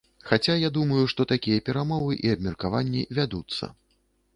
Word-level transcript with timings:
Хаця 0.29 0.55
я 0.67 0.71
думаю, 0.77 1.03
што 1.13 1.21
такія 1.33 1.65
перамовы 1.69 2.19
і 2.27 2.35
абмеркаванні 2.39 3.09
вядуцца. 3.21 3.75